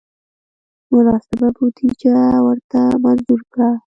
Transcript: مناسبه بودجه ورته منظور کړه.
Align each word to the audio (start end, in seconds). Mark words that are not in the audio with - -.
مناسبه 0.93 1.47
بودجه 1.57 2.17
ورته 2.45 2.79
منظور 3.03 3.41
کړه. 3.51 3.69